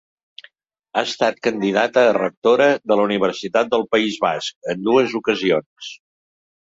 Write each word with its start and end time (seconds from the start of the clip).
Ha 0.93 1.03
estat 1.09 1.35
candidata 1.47 2.05
a 2.07 2.15
rectora 2.17 2.67
de 2.93 2.99
la 3.01 3.07
Universitat 3.09 3.69
del 3.75 3.85
País 3.95 4.19
Basc 4.27 4.75
en 4.75 4.83
dues 4.89 5.15
ocasions. 5.21 5.93